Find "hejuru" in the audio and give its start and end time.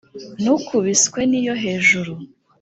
1.63-2.13